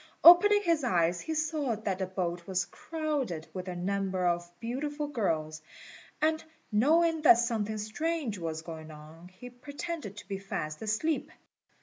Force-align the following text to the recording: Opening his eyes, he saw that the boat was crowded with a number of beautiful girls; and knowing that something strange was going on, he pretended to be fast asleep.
Opening 0.23 0.63
his 0.63 0.83
eyes, 0.83 1.21
he 1.21 1.35
saw 1.35 1.75
that 1.75 1.99
the 1.99 2.07
boat 2.07 2.47
was 2.47 2.65
crowded 2.65 3.45
with 3.53 3.67
a 3.67 3.75
number 3.75 4.25
of 4.25 4.49
beautiful 4.59 5.05
girls; 5.07 5.61
and 6.19 6.43
knowing 6.71 7.21
that 7.21 7.37
something 7.37 7.77
strange 7.77 8.39
was 8.39 8.63
going 8.63 8.89
on, 8.89 9.27
he 9.27 9.51
pretended 9.51 10.17
to 10.17 10.27
be 10.27 10.39
fast 10.39 10.81
asleep. 10.81 11.29